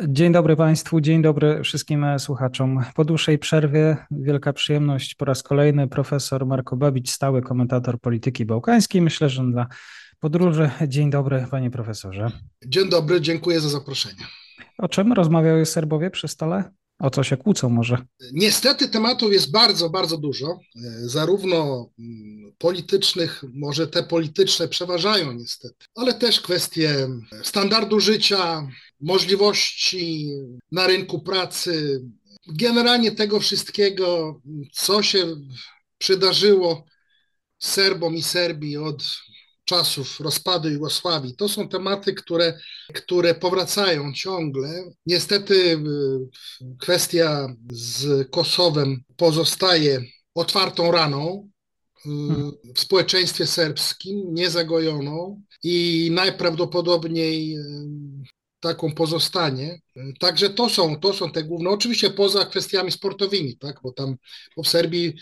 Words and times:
Dzień 0.00 0.32
dobry 0.32 0.56
Państwu, 0.56 1.00
dzień 1.00 1.22
dobry 1.22 1.62
wszystkim 1.62 2.06
słuchaczom. 2.18 2.84
Po 2.94 3.04
dłuższej 3.04 3.38
przerwie 3.38 3.96
wielka 4.10 4.52
przyjemność 4.52 5.14
po 5.14 5.24
raz 5.24 5.42
kolejny 5.42 5.88
profesor 5.88 6.46
Marko 6.46 6.76
Babić, 6.76 7.10
stały 7.10 7.42
komentator 7.42 8.00
polityki 8.00 8.44
bałkańskiej. 8.44 9.02
Myślę, 9.02 9.28
że 9.28 9.42
dla 9.50 9.66
podróży. 10.20 10.70
Dzień 10.88 11.10
dobry 11.10 11.46
panie 11.50 11.70
profesorze. 11.70 12.30
Dzień 12.66 12.88
dobry, 12.88 13.20
dziękuję 13.20 13.60
za 13.60 13.68
zaproszenie. 13.68 14.24
O 14.78 14.88
czym 14.88 15.12
rozmawiały 15.12 15.66
Serbowie 15.66 16.10
przy 16.10 16.28
stole? 16.28 16.70
O 16.98 17.10
co 17.10 17.22
się 17.22 17.36
kłócą 17.36 17.68
może? 17.68 17.98
Niestety 18.32 18.88
tematów 18.88 19.32
jest 19.32 19.50
bardzo, 19.50 19.90
bardzo 19.90 20.18
dużo, 20.18 20.58
zarówno 21.00 21.90
mm, 21.98 22.52
politycznych, 22.58 23.44
może 23.54 23.86
te 23.86 24.02
polityczne 24.02 24.68
przeważają 24.68 25.32
niestety, 25.32 25.86
ale 25.94 26.14
też 26.14 26.40
kwestie 26.40 27.08
standardu 27.42 28.00
życia, 28.00 28.68
możliwości 29.02 30.30
na 30.72 30.86
rynku 30.86 31.22
pracy, 31.22 32.02
generalnie 32.46 33.12
tego 33.12 33.40
wszystkiego, 33.40 34.40
co 34.72 35.02
się 35.02 35.36
przydarzyło 35.98 36.84
Serbom 37.58 38.16
i 38.16 38.22
Serbii 38.22 38.76
od 38.76 39.02
czasów 39.64 40.20
rozpadu 40.20 40.68
Jugosławii. 40.68 41.36
To 41.36 41.48
są 41.48 41.68
tematy, 41.68 42.14
które, 42.14 42.58
które 42.94 43.34
powracają 43.34 44.12
ciągle. 44.12 44.92
Niestety 45.06 45.82
kwestia 46.80 47.56
z 47.72 48.28
Kosowem 48.30 49.02
pozostaje 49.16 50.04
otwartą 50.34 50.92
raną 50.92 51.50
w 52.74 52.80
społeczeństwie 52.80 53.46
serbskim, 53.46 54.34
niezagojoną 54.34 55.42
i 55.62 56.08
najprawdopodobniej 56.12 57.56
taką 58.62 58.94
pozostanie. 58.94 59.80
Także 60.20 60.50
to 60.50 60.68
są, 60.68 61.00
to 61.00 61.12
są 61.12 61.32
te 61.32 61.44
główne, 61.44 61.70
oczywiście 61.70 62.10
poza 62.10 62.46
kwestiami 62.46 62.92
sportowymi, 62.92 63.56
tak, 63.58 63.80
bo 63.82 63.92
tam 63.92 64.16
bo 64.56 64.62
w 64.62 64.68
Serbii 64.68 65.14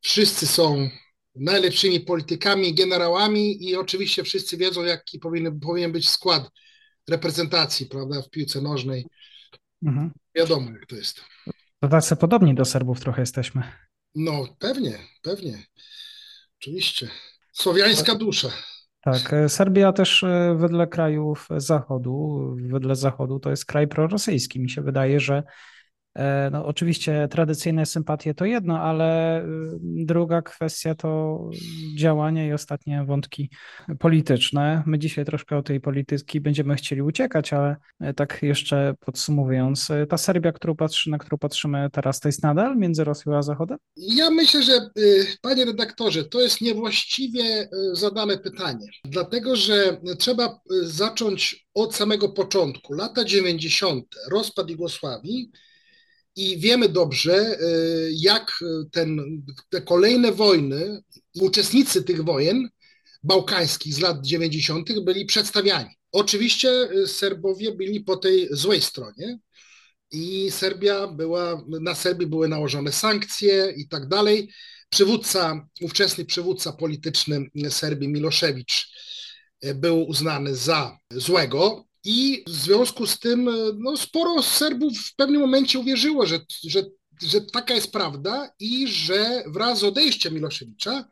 wszyscy 0.00 0.46
są 0.46 0.90
najlepszymi 1.34 2.00
politykami, 2.00 2.74
generałami 2.74 3.64
i 3.64 3.76
oczywiście 3.76 4.22
wszyscy 4.22 4.56
wiedzą, 4.56 4.84
jaki 4.84 5.18
powinien, 5.18 5.60
powinien 5.60 5.92
być 5.92 6.08
skład 6.08 6.50
reprezentacji, 7.08 7.86
prawda, 7.86 8.22
w 8.22 8.30
piłce 8.30 8.60
nożnej. 8.60 9.06
Mhm. 9.82 10.10
Wiadomo, 10.34 10.70
jak 10.70 10.86
to 10.86 10.96
jest. 10.96 11.24
To 11.80 11.88
tacy 11.88 12.16
podobni 12.16 12.54
do 12.54 12.64
Serbów 12.64 13.00
trochę 13.00 13.22
jesteśmy. 13.22 13.62
No, 14.14 14.56
pewnie, 14.58 14.98
pewnie. 15.22 15.62
Oczywiście. 16.60 17.08
Słowiańska 17.52 18.14
dusza. 18.14 18.52
Tak, 19.04 19.34
Serbia 19.48 19.92
też 19.92 20.22
e, 20.22 20.54
wedle 20.58 20.86
krajów 20.86 21.48
Zachodu, 21.56 22.56
wedle 22.58 22.96
Zachodu 22.96 23.40
to 23.40 23.50
jest 23.50 23.66
kraj 23.66 23.88
prorosyjski. 23.88 24.60
Mi 24.60 24.70
się 24.70 24.82
wydaje, 24.82 25.20
że 25.20 25.42
E, 25.42 25.42
no, 26.52 26.66
oczywiście 26.66 27.28
tradycyjne 27.30 27.86
sympatie 27.86 28.34
to 28.34 28.44
jedno, 28.44 28.78
ale 28.80 29.40
y, 29.44 29.46
druga 29.82 30.42
kwestia 30.42 30.94
to 30.94 31.40
działanie 31.98 32.48
i 32.48 32.52
ostatnie 32.52 33.04
wątki 33.04 33.50
polityczne. 33.98 34.82
My 34.86 34.98
dzisiaj 34.98 35.24
troszkę 35.24 35.56
o 35.56 35.62
tej 35.62 35.80
polityki 35.80 36.40
będziemy 36.40 36.74
chcieli 36.74 37.02
uciekać, 37.02 37.52
ale 37.52 37.76
e, 38.00 38.14
tak 38.14 38.38
jeszcze 38.42 38.94
podsumowując, 39.00 39.90
e, 39.90 40.06
ta 40.06 40.18
Serbia, 40.18 40.52
którą 40.52 40.76
patrzy, 40.76 41.10
na 41.10 41.18
którą 41.18 41.38
patrzymy 41.38 41.88
teraz, 41.92 42.20
to 42.20 42.28
jest 42.28 42.42
nadal 42.42 42.76
między 42.76 43.04
Rosją 43.04 43.36
a 43.36 43.42
Zachodem? 43.42 43.78
Ja 43.96 44.30
myślę, 44.30 44.62
że 44.62 44.72
y, 44.98 45.26
panie 45.42 45.64
redaktorze, 45.64 46.24
to 46.24 46.40
jest 46.40 46.60
niewłaściwie 46.60 47.62
y, 47.62 47.68
zadane 47.96 48.38
pytanie, 48.38 48.86
dlatego 49.04 49.56
że 49.56 50.00
trzeba 50.18 50.60
zacząć 50.82 51.66
od 51.74 51.94
samego 51.94 52.28
początku. 52.28 52.92
Lata 52.94 53.24
90., 53.24 54.04
rozpad 54.30 54.70
Jugosławii 54.70 55.50
i 56.36 56.58
wiemy 56.58 56.88
dobrze, 56.88 57.34
e, 57.34 57.56
jak 58.12 58.64
ten, 58.92 59.42
te 59.68 59.82
kolejne 59.82 60.32
wojny, 60.32 61.02
uczestnicy 61.40 62.02
tych 62.02 62.24
wojen 62.24 62.68
bałkańskich 63.22 63.94
z 63.94 64.00
lat 64.00 64.26
90. 64.26 65.04
byli 65.04 65.26
przedstawiani. 65.26 65.90
Oczywiście 66.12 66.70
e, 66.70 67.06
Serbowie 67.06 67.72
byli 67.72 68.00
po 68.00 68.16
tej 68.16 68.48
złej 68.50 68.80
stronie 68.80 69.38
i 70.10 70.50
Serbia 70.50 71.06
była, 71.06 71.64
na 71.68 71.94
Serbii 71.94 72.26
były 72.26 72.48
nałożone 72.48 72.92
sankcje 72.92 73.74
i 73.76 73.88
tak 73.88 74.08
dalej. 74.08 74.52
Przywódca, 74.88 75.68
ówczesny 75.80 76.24
przywódca 76.24 76.72
polityczny 76.72 77.50
Serbii 77.68 78.08
Miloszewicz 78.08 78.88
e, 79.60 79.74
był 79.74 80.02
uznany 80.02 80.54
za 80.54 80.98
złego, 81.10 81.84
i 82.04 82.44
w 82.46 82.50
związku 82.50 83.06
z 83.06 83.18
tym 83.18 83.50
no, 83.78 83.96
sporo 83.96 84.42
Serbów 84.42 84.98
w 84.98 85.14
pewnym 85.16 85.40
momencie 85.40 85.78
uwierzyło, 85.78 86.26
że, 86.26 86.40
że, 86.62 86.84
że 87.22 87.40
taka 87.40 87.74
jest 87.74 87.92
prawda 87.92 88.50
i 88.60 88.88
że 88.88 89.44
wraz 89.46 89.78
z 89.78 89.84
odejściem 89.84 90.34
Miloszewicza 90.34 91.04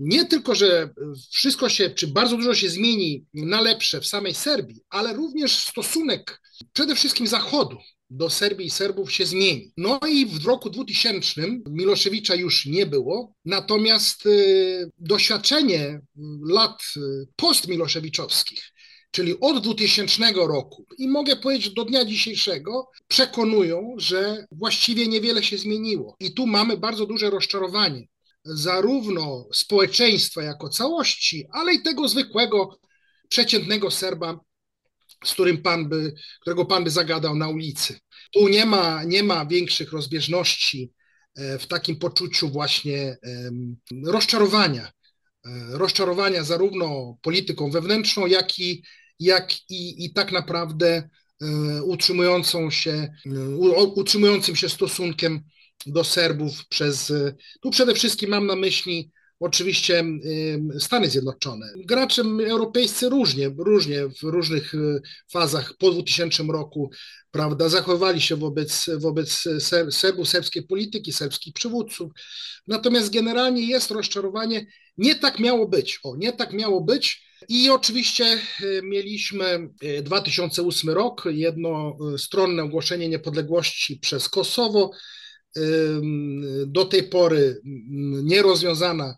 nie 0.00 0.24
tylko, 0.24 0.54
że 0.54 0.94
wszystko 1.30 1.68
się, 1.68 1.90
czy 1.90 2.06
bardzo 2.06 2.36
dużo 2.36 2.54
się 2.54 2.68
zmieni 2.68 3.26
na 3.34 3.60
lepsze 3.60 4.00
w 4.00 4.06
samej 4.06 4.34
Serbii, 4.34 4.80
ale 4.90 5.14
również 5.14 5.56
stosunek 5.56 6.40
przede 6.72 6.94
wszystkim 6.94 7.26
Zachodu 7.26 7.78
do 8.10 8.30
Serbii 8.30 8.66
i 8.66 8.70
Serbów 8.70 9.12
się 9.12 9.26
zmieni. 9.26 9.72
No 9.76 10.00
i 10.08 10.26
w 10.26 10.46
roku 10.46 10.70
2000 10.70 11.42
Miloszewicza 11.70 12.34
już 12.34 12.66
nie 12.66 12.86
było, 12.86 13.34
natomiast 13.44 14.26
y, 14.26 14.90
doświadczenie 14.98 16.00
lat 16.42 16.82
y, 16.96 17.00
postmiloszewiczowskich, 17.36 18.72
czyli 19.10 19.40
od 19.40 19.62
2000 19.62 20.32
roku 20.32 20.86
i 20.98 21.08
mogę 21.08 21.36
powiedzieć 21.36 21.74
do 21.74 21.84
dnia 21.84 22.04
dzisiejszego, 22.04 22.90
przekonują, 23.08 23.94
że 23.96 24.46
właściwie 24.52 25.08
niewiele 25.08 25.42
się 25.42 25.58
zmieniło. 25.58 26.16
I 26.20 26.32
tu 26.34 26.46
mamy 26.46 26.76
bardzo 26.76 27.06
duże 27.06 27.30
rozczarowanie 27.30 28.08
zarówno 28.44 29.48
społeczeństwa 29.52 30.42
jako 30.42 30.68
całości, 30.68 31.46
ale 31.52 31.74
i 31.74 31.82
tego 31.82 32.08
zwykłego, 32.08 32.78
przeciętnego 33.28 33.90
Serba, 33.90 34.40
z 35.24 35.32
którym 35.32 35.62
pan 35.62 35.88
by, 35.88 36.14
którego 36.40 36.64
pan 36.64 36.84
by 36.84 36.90
zagadał 36.90 37.36
na 37.36 37.48
ulicy. 37.48 37.98
Tu 38.32 38.48
nie 38.48 38.66
ma, 38.66 39.04
nie 39.04 39.22
ma 39.22 39.46
większych 39.46 39.92
rozbieżności 39.92 40.92
e, 41.34 41.58
w 41.58 41.66
takim 41.66 41.98
poczuciu 41.98 42.48
właśnie 42.48 43.16
rozczarowania 44.04 44.92
E, 45.48 45.78
rozczarowania 45.78 46.44
zarówno 46.44 47.16
polityką 47.22 47.70
wewnętrzną, 47.70 48.26
jak 48.26 48.58
i, 48.58 48.82
jak 49.20 49.70
i, 49.70 50.04
i 50.04 50.12
tak 50.12 50.32
naprawdę 50.32 51.08
e, 51.42 51.82
utrzymującą 51.82 52.70
się, 52.70 53.14
utrzymującym 53.94 54.56
się 54.56 54.68
stosunkiem 54.68 55.40
do 55.86 56.04
Serbów 56.04 56.66
przez, 56.68 57.12
tu 57.60 57.70
przede 57.70 57.94
wszystkim 57.94 58.30
mam 58.30 58.46
na 58.46 58.56
myśli 58.56 59.12
oczywiście 59.40 60.04
Stany 60.78 61.10
Zjednoczone. 61.10 61.72
Gracze 61.76 62.22
europejscy 62.48 63.08
różnie, 63.08 63.50
różnie 63.58 64.08
w 64.08 64.22
różnych 64.22 64.74
e, 64.74 64.78
fazach 65.32 65.74
po 65.78 65.90
2000 65.90 66.42
roku, 66.42 66.90
prawda, 67.30 67.68
zachowywali 67.68 68.20
się 68.20 68.36
wobec, 68.36 68.90
wobec 68.98 69.44
Serbów, 69.90 70.28
serbskiej 70.28 70.62
polityki, 70.62 71.12
serbskich 71.12 71.54
przywódców. 71.54 72.12
Natomiast 72.66 73.12
generalnie 73.12 73.66
jest 73.66 73.90
rozczarowanie, 73.90 74.66
nie 74.96 75.14
tak 75.14 75.38
miało 75.38 75.68
być, 75.68 76.00
o, 76.02 76.16
nie 76.16 76.32
tak 76.32 76.52
miało 76.52 76.80
być. 76.80 77.27
I 77.48 77.70
oczywiście 77.70 78.24
e, 78.24 78.38
mieliśmy 78.82 79.68
2008 80.02 80.90
e, 80.90 80.94
rok, 80.94 81.24
jednostronne 81.30 82.62
ogłoszenie 82.62 83.08
niepodległości 83.08 83.96
przez 83.96 84.28
Kosowo, 84.28 84.90
do 86.66 86.84
tej 86.84 87.02
pory 87.02 87.60
nierozwiązana 88.24 89.16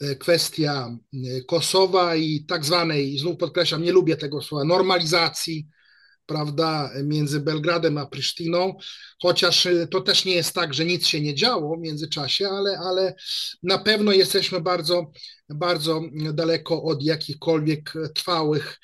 e, 0.00 0.16
kwestia 0.16 0.96
Kosowa 1.48 2.16
i 2.16 2.44
tak 2.44 2.64
zwanej, 2.64 3.18
znów 3.18 3.36
podkreślam, 3.36 3.82
nie 3.82 3.92
lubię 3.92 4.16
tego 4.16 4.42
słowa, 4.42 4.64
normalizacji 4.64 5.68
prawda, 6.26 6.90
między 7.04 7.40
Belgradem 7.40 7.98
a 7.98 8.06
Prysztiną, 8.06 8.74
chociaż 9.22 9.68
to 9.90 10.00
też 10.00 10.24
nie 10.24 10.34
jest 10.34 10.54
tak, 10.54 10.74
że 10.74 10.84
nic 10.84 11.06
się 11.06 11.20
nie 11.20 11.34
działo 11.34 11.76
w 11.76 11.80
międzyczasie, 11.80 12.48
ale, 12.48 12.78
ale 12.78 13.14
na 13.62 13.78
pewno 13.78 14.12
jesteśmy 14.12 14.60
bardzo, 14.60 15.10
bardzo 15.48 16.00
daleko 16.32 16.82
od 16.82 17.02
jakichkolwiek 17.02 17.92
trwałych 18.14 18.80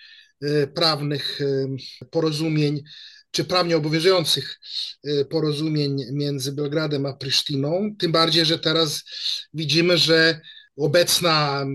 prawnych 0.75 1.39
porozumień 2.11 2.83
czy 3.31 3.45
prawnie 3.45 3.77
obowiązujących 3.77 4.61
porozumień 5.31 6.05
między 6.13 6.53
Belgradem 6.53 7.07
a 7.07 7.13
Prysztiną. 7.13 7.91
Tym 7.99 8.13
bardziej, 8.13 8.45
że 8.45 8.59
teraz 8.59 9.05
widzimy, 9.55 9.99
że 9.99 10.41
obecna 10.77 11.67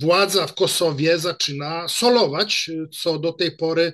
władza 0.00 0.46
w 0.46 0.54
Kosowie 0.54 1.18
zaczyna 1.18 1.88
solować, 1.88 2.70
co 3.02 3.18
do 3.18 3.32
tej 3.32 3.56
pory 3.56 3.92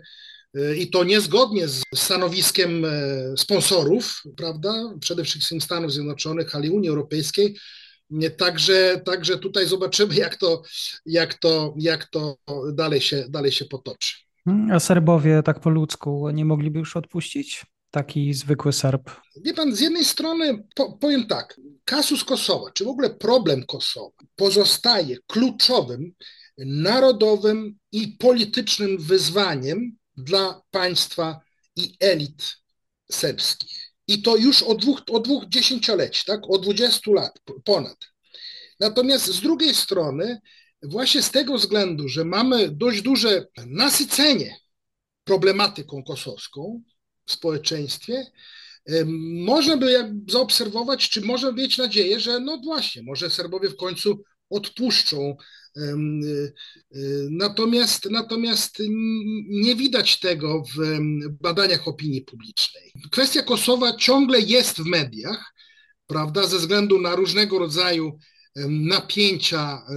i 0.78 0.90
to 0.90 1.04
niezgodnie 1.04 1.68
z 1.68 1.82
stanowiskiem 1.94 2.86
sponsorów, 3.36 4.22
prawda, 4.36 4.94
przede 5.00 5.24
wszystkim 5.24 5.60
Stanów 5.60 5.92
Zjednoczonych, 5.92 6.54
ale 6.54 6.66
i 6.66 6.70
Unii 6.70 6.88
Europejskiej. 6.88 7.56
Także, 8.36 9.00
także 9.04 9.38
tutaj 9.38 9.66
zobaczymy, 9.66 10.14
jak 10.14 10.36
to, 10.36 10.62
jak 11.06 11.34
to, 11.34 11.74
jak 11.78 12.04
to 12.04 12.36
dalej, 12.72 13.00
się, 13.00 13.24
dalej 13.28 13.52
się 13.52 13.64
potoczy. 13.64 14.14
Hmm, 14.44 14.70
a 14.70 14.80
Serbowie 14.80 15.42
tak 15.44 15.60
po 15.60 15.70
ludzku 15.70 16.30
nie 16.30 16.44
mogliby 16.44 16.78
już 16.78 16.96
odpuścić? 16.96 17.66
Taki 17.90 18.34
zwykły 18.34 18.72
Serb. 18.72 19.10
Wie 19.44 19.54
pan, 19.54 19.74
z 19.74 19.80
jednej 19.80 20.04
strony 20.04 20.64
po, 20.74 20.92
powiem 20.92 21.26
tak, 21.26 21.60
kasus 21.84 22.24
Kosowa, 22.24 22.70
czy 22.74 22.84
w 22.84 22.88
ogóle 22.88 23.10
problem 23.10 23.66
Kosowa 23.66 24.16
pozostaje 24.36 25.16
kluczowym, 25.26 26.12
narodowym 26.58 27.78
i 27.92 28.08
politycznym 28.08 28.98
wyzwaniem 28.98 29.96
dla 30.16 30.62
państwa 30.70 31.40
i 31.76 31.96
elit 32.00 32.56
serbskich. 33.10 33.94
I 34.06 34.22
to 34.22 34.36
już 34.36 34.62
od 34.62 34.80
dwóch, 34.80 35.02
od 35.10 35.24
dwóch 35.24 35.44
dziesięcioleci, 35.48 36.22
tak? 36.26 36.40
od 36.50 36.62
20 36.62 37.10
lat 37.10 37.38
ponad. 37.64 37.96
Natomiast 38.80 39.26
z 39.26 39.40
drugiej 39.40 39.74
strony 39.74 40.40
właśnie 40.82 41.22
z 41.22 41.30
tego 41.30 41.54
względu, 41.54 42.08
że 42.08 42.24
mamy 42.24 42.68
dość 42.68 43.02
duże 43.02 43.46
nasycenie 43.66 44.56
problematyką 45.24 46.02
kosowską 46.02 46.82
w 47.26 47.32
społeczeństwie, 47.32 48.26
można 49.44 49.76
by 49.76 50.14
zaobserwować, 50.28 51.08
czy 51.08 51.20
można 51.20 51.52
mieć 51.52 51.78
nadzieję, 51.78 52.20
że 52.20 52.40
no 52.40 52.58
właśnie, 52.64 53.02
może 53.02 53.30
Serbowie 53.30 53.68
w 53.70 53.76
końcu 53.76 54.22
odpuszczą. 54.50 55.36
Y, 55.76 56.52
natomiast, 57.30 58.10
natomiast 58.10 58.78
nie 59.48 59.76
widać 59.76 60.20
tego 60.20 60.62
w 60.76 60.98
badaniach 61.40 61.88
opinii 61.88 62.22
publicznej. 62.22 62.92
Kwestia 63.10 63.42
Kosowa 63.42 63.96
ciągle 63.96 64.40
jest 64.40 64.76
w 64.76 64.86
mediach, 64.86 65.54
prawda, 66.06 66.46
ze 66.46 66.58
względu 66.58 67.00
na 67.00 67.16
różnego 67.16 67.58
rodzaju 67.58 68.18
napięcia, 68.68 69.86
e, 69.88 69.94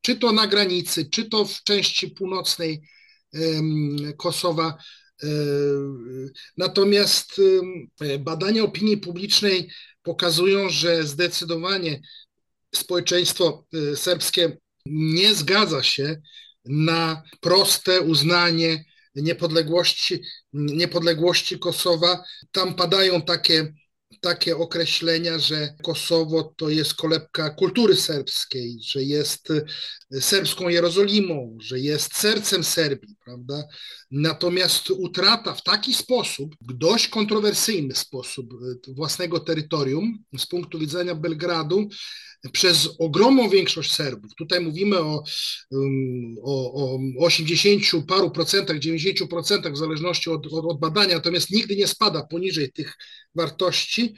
czy 0.00 0.16
to 0.16 0.32
na 0.32 0.46
granicy, 0.46 1.10
czy 1.10 1.24
to 1.24 1.44
w 1.44 1.62
części 1.62 2.08
północnej 2.08 2.82
Kosowa. 4.16 4.78
E, 5.22 5.26
natomiast 6.56 7.40
badania 8.20 8.62
opinii 8.62 8.96
publicznej 8.96 9.70
pokazują, 10.02 10.70
że 10.70 11.04
zdecydowanie 11.04 12.00
społeczeństwo 12.74 13.66
e, 13.92 13.96
serbskie 13.96 14.58
nie 14.90 15.34
zgadza 15.34 15.82
się 15.82 16.20
na 16.64 17.22
proste 17.40 18.00
uznanie 18.00 18.84
niepodległości, 19.14 20.22
niepodległości 20.52 21.58
Kosowa. 21.58 22.24
Tam 22.52 22.74
padają 22.74 23.22
takie 23.22 23.74
takie 24.20 24.56
określenia, 24.56 25.38
że 25.38 25.74
Kosowo 25.82 26.54
to 26.56 26.68
jest 26.68 26.94
kolebka 26.94 27.50
kultury 27.50 27.96
serbskiej, 27.96 28.78
że 28.82 29.02
jest 29.02 29.50
e, 29.50 30.20
serbską 30.20 30.68
Jerozolimą, 30.68 31.58
że 31.60 31.80
jest 31.80 32.16
sercem 32.16 32.64
Serbii, 32.64 33.16
prawda? 33.24 33.64
Natomiast 34.10 34.90
utrata 34.90 35.54
w 35.54 35.62
taki 35.62 35.94
sposób, 35.94 36.54
dość 36.60 37.08
kontrowersyjny 37.08 37.94
sposób 37.94 38.52
e, 38.52 38.92
własnego 38.92 39.40
terytorium 39.40 40.24
z 40.38 40.46
punktu 40.46 40.78
widzenia 40.78 41.14
Belgradu, 41.14 41.88
przez 42.52 42.88
ogromną 42.98 43.48
większość 43.48 43.94
Serbów. 43.94 44.34
Tutaj 44.34 44.60
mówimy 44.60 44.98
o, 44.98 45.22
o, 46.42 46.74
o 47.18 47.24
80 47.24 48.06
paru 48.08 48.30
procentach, 48.30 48.78
90 48.78 49.30
procentach 49.30 49.72
w 49.72 49.76
zależności 49.76 50.30
od, 50.30 50.46
od, 50.46 50.64
od 50.64 50.80
badania, 50.80 51.14
natomiast 51.14 51.50
nigdy 51.50 51.76
nie 51.76 51.86
spada 51.86 52.22
poniżej 52.22 52.72
tych 52.72 52.94
wartości. 53.38 54.14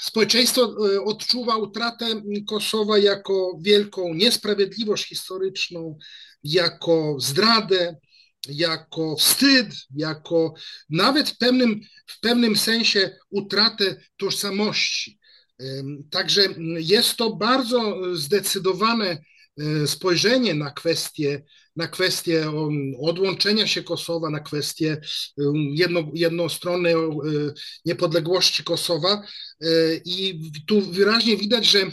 Społeczeństwo 0.00 0.62
e, 0.62 1.02
odczuwa 1.02 1.56
utratę 1.56 2.06
Kosowa 2.48 2.98
jako 2.98 3.58
wielką 3.60 4.14
niesprawiedliwość 4.14 5.08
historyczną, 5.08 5.98
jako 6.44 7.16
zdradę, 7.20 7.96
jako 8.48 9.16
wstyd, 9.16 9.66
jako 9.96 10.54
nawet 10.90 11.30
w 11.30 11.38
pewnym, 11.38 11.80
w 12.06 12.20
pewnym 12.20 12.56
sensie 12.56 13.18
utratę 13.30 13.96
tożsamości. 14.16 15.18
Także 16.10 16.42
jest 16.78 17.16
to 17.16 17.36
bardzo 17.36 17.96
zdecydowane 18.16 19.18
spojrzenie 19.86 20.54
na 20.54 20.70
kwestię, 20.70 21.42
na 21.76 21.88
kwestię 21.88 22.52
odłączenia 23.00 23.66
się 23.66 23.82
Kosowa, 23.82 24.30
na 24.30 24.40
kwestię 24.40 25.00
jedno, 25.72 26.10
jednostronnej 26.14 26.94
e, 26.94 26.98
niepodległości 27.84 28.64
Kosowa. 28.64 29.22
I 30.04 30.50
tu 30.66 30.80
wyraźnie 30.80 31.36
widać, 31.36 31.66
że 31.66 31.90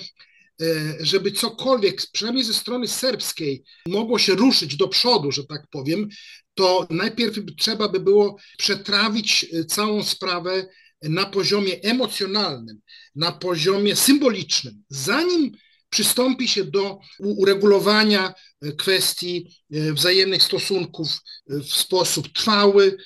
żeby 1.00 1.32
cokolwiek, 1.32 2.02
przynajmniej 2.12 2.46
ze 2.46 2.54
strony 2.54 2.88
serbskiej, 2.88 3.64
mogło 3.88 4.20
się 4.20 4.36
ruszyć 4.36 4.76
do 4.76 4.88
przodu, 4.88 5.32
że 5.32 5.44
tak 5.44 5.68
powiem, 5.72 6.10
to 6.54 6.88
najpierw 6.90 7.36
trzeba 7.58 7.90
by 7.90 8.00
było 8.00 8.38
przetrawić 8.58 9.46
całą 9.68 10.04
sprawę 10.04 10.68
na 11.02 11.26
poziomie 11.26 11.82
emocjonalnym, 11.82 12.80
na 13.16 13.32
poziomie 13.32 13.96
symbolicznym, 13.96 14.84
zanim 14.90 15.52
przystąpi 15.90 16.48
się 16.48 16.64
do 16.64 17.00
uregulowania 17.20 18.34
e, 18.62 18.72
kwestii 18.72 19.50
e, 19.74 19.94
wzajemnych 19.94 20.44
stosunków 20.44 21.08
e, 21.10 21.60
w 21.60 21.74
sposób 21.74 22.34
trwały, 22.34 22.98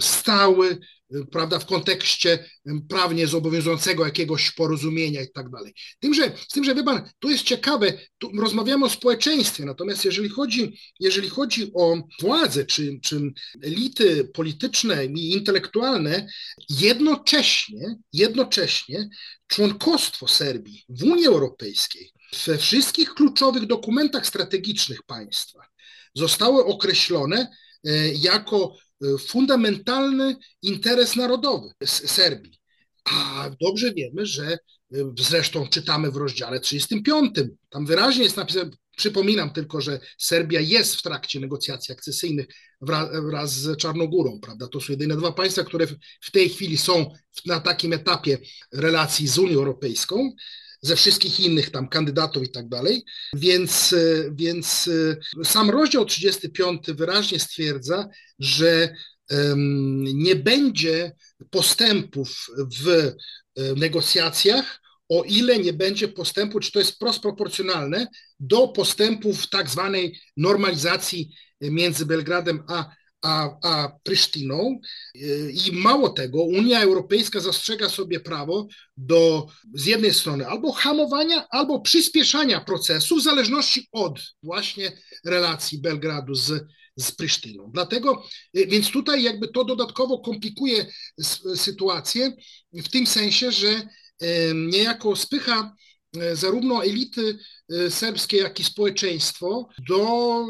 stały, 0.00 0.78
prawda, 1.30 1.58
w 1.58 1.66
kontekście 1.66 2.44
prawnie 2.88 3.26
zobowiązującego 3.26 4.04
jakiegoś 4.04 4.50
porozumienia 4.50 5.22
i 5.22 5.32
tak 5.34 5.50
dalej. 5.50 5.74
Tymże, 6.00 6.32
z 6.48 6.48
tym, 6.48 6.64
że 6.64 6.74
wie 6.74 6.84
tu 7.18 7.30
jest 7.30 7.44
ciekawe, 7.44 7.92
tu 8.18 8.40
rozmawiamy 8.40 8.84
o 8.84 8.90
społeczeństwie, 8.90 9.64
natomiast 9.64 10.04
jeżeli 10.04 10.28
chodzi, 10.28 10.78
jeżeli 11.00 11.28
chodzi 11.28 11.70
o 11.74 11.96
władzę, 12.20 12.64
czy, 12.66 12.98
czy 13.02 13.32
elity 13.62 14.30
polityczne 14.34 15.06
i 15.06 15.32
intelektualne, 15.32 16.26
jednocześnie, 16.68 17.96
jednocześnie 18.12 19.08
członkostwo 19.46 20.28
Serbii 20.28 20.84
w 20.88 21.02
Unii 21.02 21.26
Europejskiej, 21.26 22.12
we 22.46 22.58
wszystkich 22.58 23.14
kluczowych 23.14 23.66
dokumentach 23.66 24.26
strategicznych 24.26 25.02
państwa 25.02 25.60
zostały 26.14 26.64
określone 26.64 27.48
jako 28.14 28.76
E, 28.76 28.83
fundamentalny 29.18 30.36
interes 30.62 31.16
narodowy 31.16 31.68
Serbii. 31.84 32.58
A 33.04 33.50
dobrze 33.60 33.94
wiemy, 33.94 34.26
że 34.26 34.44
e, 34.44 34.58
zresztą 35.18 35.68
czytamy 35.68 36.10
w 36.10 36.16
rozdziale 36.16 36.60
35, 36.60 37.30
tam 37.70 37.86
wyraźnie 37.86 38.24
jest 38.24 38.36
napisane, 38.36 38.70
przypominam 38.96 39.52
tylko, 39.52 39.80
że 39.80 40.00
Serbia 40.18 40.60
jest 40.60 40.96
w 40.96 41.02
trakcie 41.02 41.40
negocjacji 41.40 41.92
akcesyjnych 41.92 42.46
wraz, 42.80 43.08
wraz 43.26 43.52
z 43.52 43.76
Czarnogórą, 43.76 44.40
prawda? 44.40 44.68
To 44.68 44.80
są 44.80 44.92
jedyne 44.92 45.16
dwa 45.16 45.32
państwa, 45.32 45.64
które 45.64 45.86
w 46.20 46.30
tej 46.32 46.48
chwili 46.48 46.76
są 46.76 47.10
na 47.46 47.60
takim 47.60 47.92
etapie 47.92 48.38
relacji 48.72 49.28
z 49.28 49.38
Unią 49.38 49.58
Europejską 49.58 50.32
ze 50.84 50.96
wszystkich 50.96 51.40
innych 51.40 51.70
tam 51.70 51.88
kandydatów 51.88 52.44
i 52.44 52.50
tak 52.50 52.68
dalej. 52.68 53.04
Więc, 53.34 53.92
e, 53.92 54.30
więc 54.34 54.90
e, 55.38 55.44
sam 55.44 55.70
rozdział 55.70 56.04
35 56.04 56.86
wyraźnie 56.86 57.38
stwierdza, 57.38 58.08
że 58.38 58.94
nie 60.14 60.36
będzie 60.36 61.12
postępów 61.50 62.46
w 62.82 62.88
e, 62.88 63.14
negocjacjach, 63.76 64.80
o 65.08 65.22
ile 65.22 65.58
nie 65.58 65.72
będzie 65.72 66.08
postępu, 66.08 66.60
czy 66.60 66.72
to 66.72 66.78
jest 66.78 66.98
prost 66.98 67.20
proporcjonalne 67.20 68.06
do 68.40 68.68
postępów 68.68 69.48
tak 69.50 69.70
zwanej 69.70 70.20
normalizacji 70.36 71.34
między 71.60 72.06
Belgradem 72.06 72.62
a 72.68 72.90
a, 73.24 73.50
a 73.62 73.92
Prysztyną. 74.02 74.78
I 75.66 75.72
mało 75.72 76.08
tego, 76.08 76.42
Unia 76.42 76.82
Europejska 76.82 77.40
zastrzega 77.40 77.88
sobie 77.88 78.20
prawo 78.20 78.66
do 78.96 79.46
z 79.74 79.86
jednej 79.86 80.14
strony 80.14 80.46
albo 80.46 80.72
hamowania, 80.72 81.48
albo 81.50 81.80
przyspieszania 81.80 82.60
procesu 82.60 83.16
w 83.16 83.22
zależności 83.22 83.88
od 83.92 84.20
właśnie 84.42 84.92
relacji 85.24 85.78
Belgradu 85.78 86.34
z 86.34 86.64
z 86.96 87.12
Prysztyną. 87.12 87.70
Dlatego, 87.72 88.22
więc 88.54 88.90
tutaj 88.90 89.22
jakby 89.22 89.48
to 89.48 89.64
dodatkowo 89.64 90.18
komplikuje 90.18 90.86
sytuację 91.56 92.32
w 92.72 92.88
tym 92.88 93.06
sensie, 93.06 93.52
że 93.52 93.88
niejako 94.54 95.16
spycha 95.16 95.74
zarówno 96.32 96.84
elity 96.84 97.38
serbskie, 97.90 98.36
jak 98.36 98.60
i 98.60 98.64
społeczeństwo 98.64 99.68
do 99.88 100.40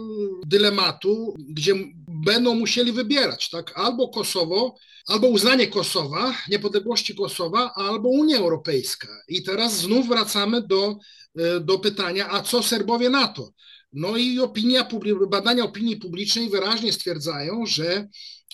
dylematu, 0.47 1.35
gdzie 1.39 1.75
będą 2.09 2.55
musieli 2.55 2.93
wybierać, 2.93 3.51
tak, 3.51 3.73
albo 3.79 4.09
Kosowo, 4.09 4.75
albo 5.07 5.27
uznanie 5.27 5.67
Kosowa, 5.67 6.35
niepodległości 6.49 7.15
Kosowa, 7.15 7.73
albo 7.75 8.09
Unia 8.09 8.39
Europejska. 8.39 9.09
I 9.29 9.43
teraz 9.43 9.77
znów 9.77 10.09
wracamy 10.09 10.63
do, 10.63 10.97
e, 11.39 11.61
do 11.61 11.79
pytania, 11.79 12.31
a 12.31 12.43
co 12.43 12.63
Serbowie 12.63 13.11
na 13.11 13.29
to? 13.29 13.51
No 13.93 14.17
i 14.17 14.41
opinia, 14.41 14.89
badania 15.29 15.65
opinii 15.65 15.97
publicznej 15.97 16.51
wyraźnie 16.51 16.93
stwierdzają, 16.93 17.67
że 17.67 18.09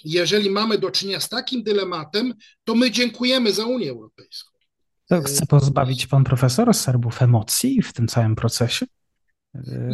jeżeli 0.04 0.50
mamy 0.50 0.78
do 0.78 0.90
czynienia 0.90 1.20
z 1.20 1.28
takim 1.28 1.62
dylematem, 1.62 2.34
to 2.64 2.74
my 2.74 2.90
dziękujemy 2.90 3.52
za 3.52 3.66
Unię 3.66 3.90
Europejską. 3.90 4.49
To 5.10 5.22
chce 5.22 5.46
pozbawić 5.46 6.06
pan 6.06 6.24
profesor 6.24 6.74
Serbów 6.74 7.22
emocji 7.22 7.82
w 7.82 7.92
tym 7.92 8.08
całym 8.08 8.36
procesie? 8.36 8.86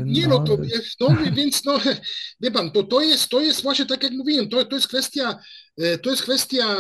Nie, 0.05 0.27
no, 0.27 0.39
no 0.39 0.45
to 0.45 0.59
no, 1.01 1.17
więc 1.33 1.65
no, 1.65 1.81
wie 2.41 2.51
pan, 2.51 2.71
to, 2.71 2.83
to, 2.83 3.01
jest, 3.01 3.29
to 3.29 3.41
jest 3.41 3.63
właśnie 3.63 3.87
tak 3.87 4.03
jak 4.03 4.13
mówiłem, 4.13 4.49
to, 4.49 4.65
to 4.65 4.77
jest 4.77 4.89
kwestia, 4.89 5.39
e, 5.79 5.99
to 5.99 6.11
jest 6.11 6.23
kwestia 6.23 6.77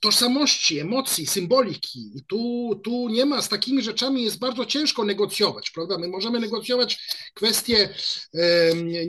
tożsamości, 0.00 0.78
emocji, 0.78 1.26
symboliki. 1.26 2.10
I 2.14 2.24
tu, 2.24 2.70
tu 2.84 3.08
nie 3.08 3.26
ma, 3.26 3.42
z 3.42 3.48
takimi 3.48 3.82
rzeczami 3.82 4.22
jest 4.22 4.38
bardzo 4.38 4.66
ciężko 4.66 5.04
negocjować, 5.04 5.70
prawda? 5.70 5.98
My 5.98 6.08
możemy 6.08 6.40
negocjować 6.40 7.10
kwestie, 7.34 7.88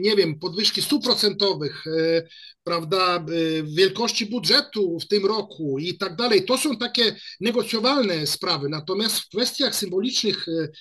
nie 0.00 0.16
wiem, 0.16 0.38
podwyżki 0.38 0.82
stóp 0.82 1.04
procentowych, 1.04 1.84
e, 1.86 2.22
prawda, 2.64 3.24
y, 3.30 3.64
wielkości 3.66 4.26
budżetu 4.26 4.98
w 5.00 5.08
tym 5.08 5.26
roku 5.26 5.78
i 5.78 5.98
tak 5.98 6.16
dalej. 6.16 6.44
To 6.44 6.58
są 6.58 6.76
takie 6.76 7.16
negocjowalne 7.40 8.26
sprawy. 8.26 8.68
Natomiast 8.68 9.18
w 9.18 9.28
kwestiach 9.28 9.74
symbolicznych, 9.74 10.48
y, 10.48 10.72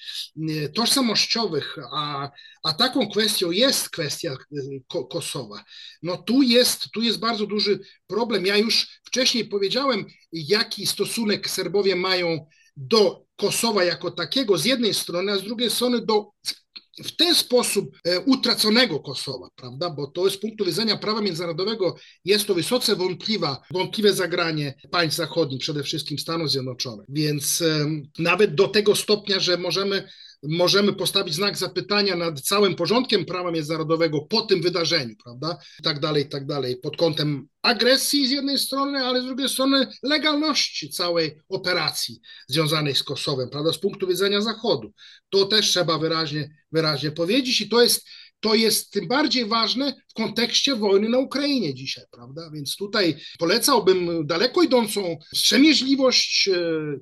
y, 0.50 0.70
tożsamościowych, 0.76 1.78
a, 1.94 2.30
a 2.64 2.74
taką 2.74 3.10
kwestią 3.10 3.52
jest 3.52 3.90
kwestia 3.90 4.36
Kosowa, 5.10 5.64
no 6.04 6.18
tu 6.18 6.42
jest, 6.42 6.90
tu 6.94 7.02
jest 7.02 7.20
bardzo 7.20 7.48
duży 7.48 7.80
problem. 8.08 8.46
Ja 8.46 8.58
już 8.58 9.00
wcześniej 9.04 9.46
powiedziałem, 9.46 10.06
jaki 10.32 10.86
stosunek 10.88 11.50
Serbowie 11.50 11.96
mają 11.96 12.46
do 12.78 13.26
Kosowa 13.36 13.84
jako 13.84 14.12
takiego 14.12 14.58
z 14.58 14.66
jednej 14.66 14.94
strony, 14.94 15.32
a 15.32 15.38
z 15.38 15.44
drugiej 15.44 15.70
strony 15.70 16.06
do 16.06 16.32
w 17.04 17.16
ten 17.16 17.36
sposób 17.36 17.98
e, 18.06 18.20
utraconego 18.20 19.00
Kosowa, 19.00 19.48
prawda, 19.56 19.90
bo 19.90 20.08
to 20.08 20.30
z 20.30 20.38
punktu 20.38 20.66
widzenia 20.66 20.98
prawa 20.98 21.22
międzynarodowego 21.22 21.96
jest 22.26 22.48
to 22.48 22.54
wysoce 22.54 22.96
wątpliwa, 22.96 23.62
wątpliwe 23.72 24.14
zagranie 24.14 24.74
państw 24.92 25.18
zachodnich, 25.18 25.60
przede 25.62 25.84
wszystkim 25.84 26.20
Stanów 26.20 26.52
Zjednoczonych. 26.52 27.06
Więc 27.10 27.64
nawet 28.20 28.56
do 28.56 28.68
tego 28.68 28.96
stopnia, 28.96 29.40
że 29.40 29.58
możemy 29.58 30.08
możemy 30.44 30.94
postawić 30.94 31.36
znak 31.36 31.58
zapytania 31.58 32.16
nad 32.16 32.42
całym 32.42 32.76
porządkiem 32.76 33.26
prawa 33.26 33.52
międzynarodowego 33.52 34.22
po 34.22 34.42
tym 34.42 34.62
wydarzeniu, 34.62 35.16
prawda? 35.24 35.58
I 35.80 35.84
tak 35.84 36.00
dalej, 36.00 36.24
i 36.24 36.30
tak 36.30 36.46
dalej, 36.46 36.78
pod 36.78 36.98
kątem 36.98 37.48
agresji 37.62 38.28
z 38.28 38.32
jednej 38.32 38.58
strony, 38.58 39.06
ale 39.06 39.22
z 39.22 39.26
drugiej 39.26 39.50
strony 39.50 39.88
legalności 40.04 40.90
całej 40.90 41.38
operacji 41.50 42.20
związanej 42.48 42.96
z 42.96 43.04
Kosowem, 43.04 43.50
prawda? 43.50 43.74
Z 43.74 43.78
punktu 43.78 44.08
widzenia 44.08 44.42
Zachodu. 44.42 44.94
To 45.30 45.46
też 45.46 45.70
trzeba 45.70 45.98
wyraźnie, 45.98 46.56
wyraźnie 46.72 47.12
powiedzieć 47.12 47.62
i 47.62 47.70
to 47.70 47.82
jest 47.82 48.08
to 48.42 48.56
jest 48.56 48.92
tym 48.92 49.08
bardziej 49.08 49.46
ważne 49.46 49.94
w 50.08 50.14
kontekście 50.14 50.76
wojny 50.76 51.10
na 51.10 51.18
Ukrainie 51.18 51.74
dzisiaj, 51.74 52.04
prawda? 52.12 52.50
Więc 52.54 52.76
tutaj 52.76 53.16
polecałbym 53.40 54.28
daleko 54.28 54.64
idącą 54.64 55.18
wstrzemięźliwość, 55.34 56.48
e, 56.48 56.54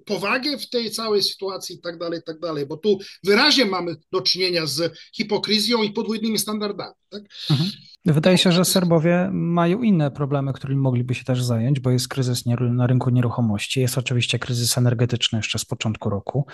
powagę 0.05 0.57
w 0.57 0.69
tej 0.69 0.91
całej 0.91 1.23
sytuacji 1.23 1.75
i 1.75 1.79
tak 1.79 1.97
dalej, 1.97 2.19
tak 2.25 2.39
dalej, 2.39 2.65
bo 2.65 2.77
tu 2.77 2.97
wyraźnie 3.23 3.65
mamy 3.65 3.95
do 4.11 4.21
czynienia 4.21 4.65
z 4.65 4.93
hipokryzją 5.15 5.83
i 5.83 5.91
podwójnymi 5.91 6.37
standardami, 6.37 6.95
tak? 7.09 7.23
Mhm. 7.49 7.69
Wydaje 8.05 8.37
się, 8.37 8.51
że 8.51 8.65
Serbowie 8.65 9.29
mają 9.33 9.83
inne 9.83 10.11
problemy, 10.11 10.53
którymi 10.53 10.81
mogliby 10.81 11.15
się 11.15 11.23
też 11.23 11.43
zająć, 11.43 11.79
bo 11.79 11.89
jest 11.89 12.07
kryzys 12.07 12.43
na 12.45 12.87
rynku 12.87 13.09
nieruchomości, 13.09 13.79
jest 13.79 13.97
oczywiście 13.97 14.39
kryzys 14.39 14.77
energetyczny 14.77 15.39
jeszcze 15.39 15.59
z 15.59 15.65
początku 15.65 16.09
roku. 16.09 16.45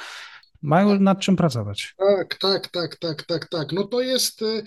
Mają 0.66 1.00
nad 1.00 1.20
czym 1.20 1.36
pracować. 1.36 1.96
Tak, 1.98 2.38
tak, 2.38 2.68
tak, 2.68 2.96
tak, 2.96 3.24
tak, 3.24 3.50
tak. 3.50 3.72
No 3.72 3.84
to 3.84 4.02
jest, 4.02 4.42
e, 4.42 4.64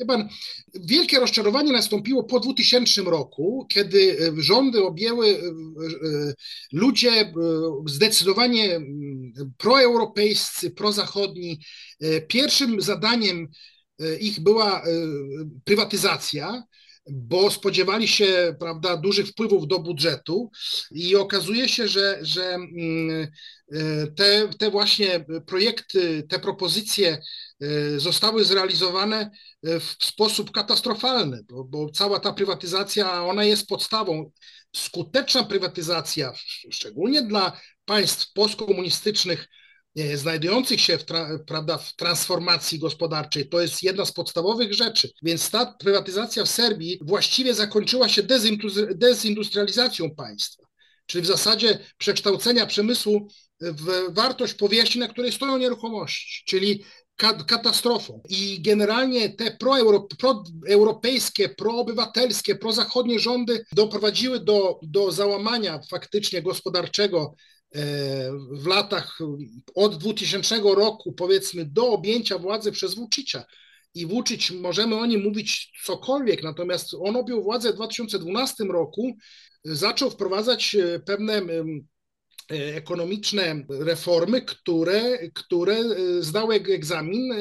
wie 0.00 0.06
pan, 0.06 0.28
wielkie 0.74 1.20
rozczarowanie 1.20 1.72
nastąpiło 1.72 2.24
po 2.24 2.40
2000 2.40 3.02
roku, 3.02 3.66
kiedy 3.68 4.16
e, 4.20 4.42
rządy 4.42 4.84
objęły 4.84 5.28
e, 5.28 5.40
ludzie 6.72 7.32
zdecydowanie 7.86 8.76
mm, 8.76 9.32
proeuropejscy, 9.58 10.70
prozachodni. 10.70 11.60
Pierwszym 12.28 12.80
zadaniem 12.80 13.48
ich 14.20 14.40
była 14.40 14.82
prywatyzacja 15.64 16.62
bo 17.10 17.50
spodziewali 17.50 18.08
się 18.08 18.56
prawda, 18.60 18.96
dużych 18.96 19.28
wpływów 19.28 19.66
do 19.66 19.78
budżetu 19.78 20.50
i 20.90 21.16
okazuje 21.16 21.68
się, 21.68 21.88
że, 21.88 22.18
że 22.22 22.44
mm, 22.44 23.28
e, 23.72 24.06
te, 24.06 24.48
te 24.58 24.70
właśnie 24.70 25.24
projekty, 25.46 26.26
te 26.28 26.38
propozycje 26.38 27.22
e, 27.60 28.00
zostały 28.00 28.44
zrealizowane 28.44 29.30
e, 29.62 29.80
w 29.80 29.96
sposób 30.00 30.50
katastrofalny, 30.50 31.44
bo, 31.48 31.64
bo 31.64 31.90
cała 31.90 32.20
ta 32.20 32.32
prywatyzacja, 32.32 33.24
ona 33.24 33.44
jest 33.44 33.66
podstawą. 33.66 34.30
Skuteczna 34.76 35.44
prywatyzacja, 35.44 36.32
szczególnie 36.70 37.22
dla 37.22 37.60
państw 37.84 38.32
postkomunistycznych, 38.32 39.48
znajdujących 40.14 40.80
się 40.80 40.98
w, 40.98 41.04
prawda, 41.46 41.78
w 41.78 41.96
transformacji 41.96 42.78
gospodarczej. 42.78 43.48
To 43.48 43.60
jest 43.60 43.82
jedna 43.82 44.04
z 44.04 44.12
podstawowych 44.12 44.74
rzeczy. 44.74 45.10
Więc 45.22 45.50
ta 45.50 45.66
prywatyzacja 45.66 46.44
w 46.44 46.48
Serbii 46.48 46.98
właściwie 47.02 47.54
zakończyła 47.54 48.08
się 48.08 48.22
dezindustrializacją 48.94 50.14
państwa, 50.14 50.62
czyli 51.06 51.22
w 51.22 51.26
zasadzie 51.26 51.78
przekształcenia 51.98 52.66
przemysłu 52.66 53.28
w 53.60 54.14
wartość 54.14 54.54
powierzchni, 54.54 55.00
na 55.00 55.08
której 55.08 55.32
stoją 55.32 55.58
nieruchomości, 55.58 56.42
czyli 56.46 56.84
katastrofą. 57.46 58.22
I 58.28 58.62
generalnie 58.62 59.28
te 59.28 59.56
proeuropejskie, 59.56 61.48
proobywatelskie, 61.48 62.54
prozachodnie 62.54 63.18
rządy 63.18 63.64
doprowadziły 63.72 64.40
do, 64.40 64.78
do 64.82 65.12
załamania 65.12 65.80
faktycznie 65.90 66.42
gospodarczego 66.42 67.34
w 68.52 68.66
latach 68.66 69.18
od 69.74 69.98
2000 69.98 70.60
roku, 70.76 71.12
powiedzmy, 71.12 71.64
do 71.64 71.88
objęcia 71.88 72.38
władzy 72.38 72.72
przez 72.72 72.94
Vučića. 72.94 73.44
I 73.94 74.06
Vučić, 74.06 74.60
możemy 74.60 74.96
o 74.96 75.06
nim 75.06 75.22
mówić 75.22 75.72
cokolwiek, 75.84 76.42
natomiast 76.42 76.94
on 76.94 77.16
objął 77.16 77.42
władzę 77.42 77.72
w 77.72 77.76
2012 77.76 78.64
roku, 78.64 79.16
zaczął 79.64 80.10
wprowadzać 80.10 80.74
e, 80.74 81.00
pewne 81.00 81.32
e, 81.32 82.76
ekonomiczne 82.76 83.64
reformy, 83.68 84.42
które, 84.42 85.30
które 85.34 85.76
e, 85.76 86.22
zdały 86.22 86.54
egzamin. 86.54 87.34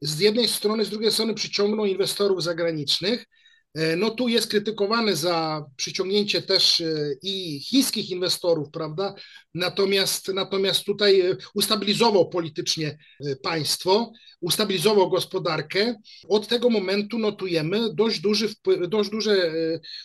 Z 0.00 0.20
jednej 0.20 0.48
strony, 0.48 0.84
z 0.84 0.90
drugiej 0.90 1.12
strony 1.12 1.34
przyciągnął 1.34 1.86
inwestorów 1.86 2.42
zagranicznych. 2.42 3.26
E, 3.74 3.96
no 3.96 4.10
tu 4.10 4.28
jest 4.28 4.46
krytykowany 4.46 5.16
za 5.16 5.64
przyciągnięcie 5.76 6.42
też 6.42 6.80
e, 6.80 7.12
i 7.22 7.60
chińskich 7.60 8.10
inwestorów, 8.10 8.70
prawda? 8.70 9.14
Natomiast, 9.54 10.28
natomiast 10.28 10.84
tutaj 10.84 11.20
e, 11.20 11.36
ustabilizował 11.54 12.28
politycznie 12.28 12.98
państwo, 13.42 14.12
ustabilizował 14.40 15.10
gospodarkę. 15.10 15.94
Od 16.28 16.48
tego 16.48 16.70
momentu 16.70 17.18
notujemy 17.18 17.94
dość, 17.94 18.20
duży, 18.20 18.48
dość 18.88 19.10
duże, 19.10 19.52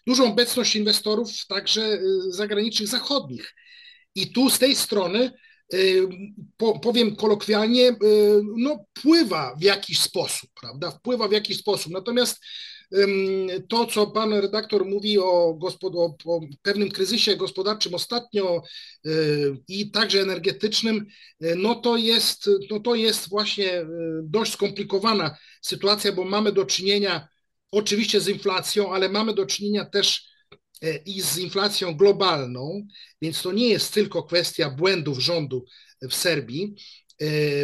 dużą 0.07 0.31
obecność 0.31 0.75
inwestorów, 0.75 1.29
także 1.47 1.99
zagranicznych, 2.29 2.89
zachodnich. 2.89 3.55
I 4.15 4.27
tu 4.31 4.49
z 4.49 4.59
tej 4.59 4.75
strony 4.75 5.31
powiem 6.81 7.15
kolokwialnie, 7.15 7.95
no, 8.57 8.85
pływa 8.93 9.55
w 9.59 9.63
jakiś 9.63 9.99
sposób, 9.99 10.49
prawda? 10.61 10.91
Wpływa 10.91 11.27
w 11.27 11.31
jakiś 11.31 11.57
sposób. 11.57 11.91
Natomiast 11.91 12.37
to, 13.69 13.85
co 13.85 14.07
pan 14.07 14.33
redaktor 14.33 14.85
mówi 14.85 15.19
o, 15.19 15.57
gospod- 15.61 15.95
o, 15.95 16.35
o 16.35 16.41
pewnym 16.61 16.91
kryzysie 16.91 17.35
gospodarczym 17.35 17.93
ostatnio 17.93 18.63
e, 19.05 19.09
i 19.67 19.91
także 19.91 20.21
energetycznym, 20.21 21.05
e, 21.41 21.55
no 21.55 21.75
to 21.75 21.97
jest, 21.97 22.49
no 22.71 22.79
to 22.79 22.95
jest 22.95 23.29
właśnie 23.29 23.73
e, 23.73 23.87
dość 24.23 24.53
skomplikowana 24.53 25.37
sytuacja, 25.61 26.11
bo 26.11 26.23
mamy 26.23 26.51
do 26.51 26.65
czynienia 26.65 27.27
oczywiście 27.71 28.21
z 28.21 28.27
inflacją, 28.27 28.93
ale 28.93 29.09
mamy 29.09 29.33
do 29.33 29.45
czynienia 29.45 29.85
też 29.85 30.35
i 31.05 31.21
z 31.21 31.37
inflacją 31.37 31.97
globalną, 31.97 32.87
więc 33.21 33.41
to 33.41 33.51
nie 33.51 33.69
jest 33.69 33.93
tylko 33.93 34.23
kwestia 34.23 34.69
błędów 34.69 35.19
rządu 35.19 35.65
w 36.01 36.13
Serbii, 36.13 36.75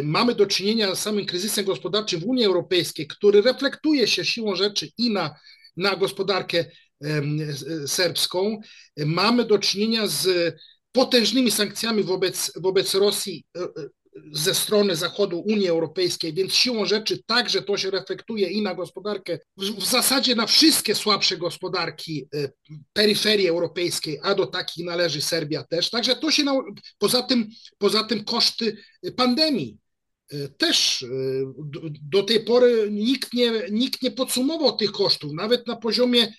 mamy 0.02 0.34
do 0.34 0.46
czynienia 0.46 0.94
z 0.94 1.02
samym 1.02 1.26
kryzysem 1.26 1.64
gospodarczym 1.64 2.20
w 2.20 2.26
Unii 2.26 2.44
Europejskiej, 2.44 3.06
który 3.06 3.42
reflektuje 3.42 4.06
się 4.06 4.24
siłą 4.24 4.56
rzeczy 4.56 4.88
i 4.98 5.12
na, 5.12 5.36
na 5.76 5.96
gospodarkę 5.96 6.64
serbską. 7.86 8.60
Mamy 8.96 9.44
do 9.44 9.58
czynienia 9.58 10.06
z 10.06 10.54
potężnymi 10.92 11.50
sankcjami 11.50 12.02
wobec, 12.02 12.52
wobec 12.56 12.94
Rosji 12.94 13.46
ze 14.32 14.54
strony 14.54 14.96
Zachodu 14.96 15.40
Unii 15.40 15.68
Europejskiej, 15.68 16.32
więc 16.32 16.52
siłą 16.52 16.86
rzeczy 16.86 17.22
także 17.26 17.62
to 17.62 17.76
się 17.76 17.90
reflektuje 17.90 18.50
i 18.50 18.62
na 18.62 18.74
gospodarkę, 18.74 19.38
w, 19.56 19.84
zasadzie 19.84 20.34
na 20.34 20.46
wszystkie 20.46 20.94
słabsze 20.94 21.36
gospodarki 21.36 22.28
e, 22.34 22.48
peryferii 22.92 23.48
europejskiej, 23.48 24.18
a 24.22 24.34
do 24.34 24.46
takich 24.46 24.86
należy 24.86 25.22
Serbia 25.22 25.64
też. 25.64 25.90
Także 25.90 26.16
to 26.16 26.30
się, 26.30 26.44
poza, 26.98 27.22
tym, 27.22 27.48
poza 27.78 28.04
tym 28.04 28.24
koszty 28.24 28.76
pandemii 29.16 29.78
e, 30.32 30.48
też 30.48 31.04
do 32.02 32.22
tej 32.22 32.44
pory 32.44 32.88
nikt 32.90 33.34
nie, 33.34 33.52
nikt 33.70 34.02
nie 34.02 34.10
podsumował 34.10 34.76
tych 34.76 34.92
kosztów, 34.92 35.32
nawet 35.32 35.66
na 35.66 35.76
poziomie 35.76 36.32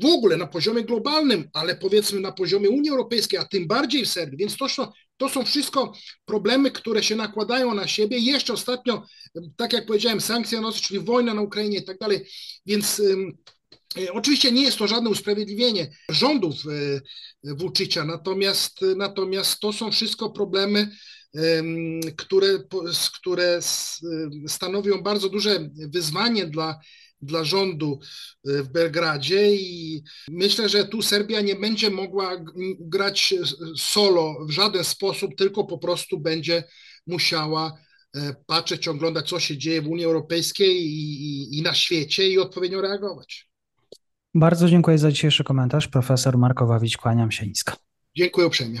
w 0.00 0.04
ogóle 0.04 0.36
na 0.36 0.46
poziomie 0.46 0.84
globalnym, 0.84 1.48
ale 1.52 1.76
powiedzmy 1.76 2.20
na 2.20 2.32
poziomie 2.32 2.70
Unii 2.70 2.90
Europejskiej, 2.90 3.38
a 3.38 3.44
tym 3.44 3.66
bardziej 3.66 4.04
w 4.04 4.08
Serbii. 4.08 4.38
Więc 4.38 4.56
to 4.56 4.66
to 5.16 5.28
są 5.28 5.44
wszystko 5.44 5.92
problemy, 6.24 6.70
które 6.70 7.02
się 7.02 7.16
nakładają 7.16 7.74
na 7.74 7.86
siebie. 7.86 8.18
Jeszcze 8.18 8.52
ostatnio, 8.52 9.02
tak 9.56 9.72
jak 9.72 9.86
powiedziałem, 9.86 10.20
sankcje 10.20 10.60
na 10.60 10.72
czyli 10.72 11.00
wojna 11.00 11.34
na 11.34 11.42
Ukrainie 11.42 11.78
i 11.78 11.84
tak 11.84 11.98
dalej. 11.98 12.26
Więc 12.66 13.00
e, 13.00 14.12
Oczywiście 14.12 14.52
nie 14.52 14.62
jest 14.62 14.78
to 14.78 14.86
żadne 14.86 15.10
usprawiedliwienie 15.10 15.90
rządów 16.08 16.54
e, 16.54 17.54
Włóczycia, 17.54 18.04
natomiast, 18.04 18.80
natomiast 18.96 19.60
to 19.60 19.72
są 19.72 19.92
wszystko 19.92 20.30
problemy, 20.30 20.90
które, 22.16 22.58
które 23.14 23.60
stanowią 24.48 25.02
bardzo 25.02 25.28
duże 25.28 25.70
wyzwanie 25.74 26.46
dla 26.46 26.80
dla 27.24 27.44
rządu 27.44 28.00
e, 28.46 28.62
w 28.62 28.68
Belgradzie 28.68 29.54
i 29.56 30.02
myślę, 30.28 30.68
że 30.68 30.84
tu 30.84 31.02
Serbia 31.02 31.40
nie 31.40 31.56
będzie 31.56 31.90
mogła 31.90 32.44
grać 32.80 33.34
solo 33.76 34.46
w 34.46 34.50
żaden 34.50 34.84
sposób, 34.84 35.36
tylko 35.36 35.64
po 35.64 35.78
prostu 35.78 36.18
będzie 36.18 36.64
musiała 37.06 37.78
e, 38.16 38.34
patrzeć, 38.46 38.88
oglądać, 38.88 39.28
co 39.28 39.40
się 39.40 39.58
dzieje 39.58 39.82
w 39.82 39.88
Unii 39.88 40.04
Europejskiej 40.04 40.82
i, 40.82 41.22
i, 41.24 41.58
i 41.58 41.62
na 41.62 41.74
świecie 41.74 42.28
i 42.28 42.38
odpowiednio 42.38 42.80
reagować. 42.80 43.48
Bardzo 44.34 44.68
dziękuję 44.68 44.98
za 44.98 45.10
dzisiejszy 45.10 45.44
komentarz. 45.44 45.88
Profesor 45.88 46.38
Markowawicz, 46.38 46.96
kłaniam 46.96 47.30
się 47.30 47.46
nisko. 47.46 47.72
Dziękuję 48.16 48.46
uprzejmie. 48.46 48.80